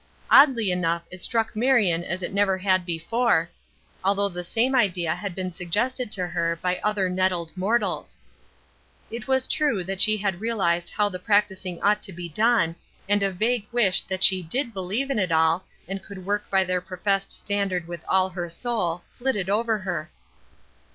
Oddly 0.31 0.71
enough 0.71 1.03
it 1.11 1.21
struck 1.21 1.55
Marion 1.55 2.03
as 2.03 2.23
it 2.23 2.33
never 2.33 2.57
had 2.57 2.87
before, 2.87 3.51
although 4.03 4.29
the 4.29 4.43
same 4.43 4.73
idea 4.73 5.13
had 5.13 5.35
been 5.35 5.51
suggested 5.51 6.11
to 6.13 6.25
her 6.25 6.55
by 6.59 6.79
other 6.83 7.07
nettled 7.07 7.55
mortals. 7.55 8.17
It 9.11 9.27
was 9.27 9.45
true 9.45 9.83
that 9.83 10.01
she 10.01 10.17
had 10.17 10.41
realized 10.41 10.89
how 10.89 11.09
the 11.09 11.19
practicing 11.19 11.79
ought 11.83 12.01
to 12.01 12.13
be 12.13 12.27
done, 12.27 12.75
and 13.07 13.21
a 13.21 13.31
vague 13.31 13.67
wish 13.71 14.01
that 14.07 14.23
she 14.23 14.41
did 14.41 14.73
believe 14.73 15.11
in 15.11 15.19
it 15.19 15.31
all, 15.31 15.65
and 15.87 16.01
could 16.01 16.25
work 16.25 16.49
by 16.49 16.63
their 16.63 16.81
professed 16.81 17.31
standard 17.31 17.87
with 17.87 18.03
all 18.07 18.29
her 18.29 18.49
soul, 18.49 19.03
flitted 19.11 19.51
over 19.51 19.77
her. 19.77 20.09